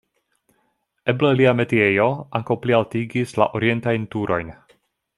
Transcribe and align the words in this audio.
Eble 1.13 1.31
lia 1.41 1.53
metiejo 1.59 2.09
ankaŭ 2.41 2.59
plialtigis 2.65 3.39
la 3.41 3.49
orientajn 3.61 4.13
turojn. 4.17 4.55